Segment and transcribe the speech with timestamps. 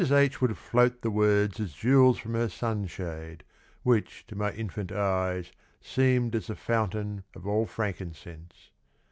[0.11, 0.41] H.
[0.41, 3.43] would float the words As jewels from her sunshade,
[3.83, 8.71] Which to my infant eyes Seemed as the fountain of all frankincense.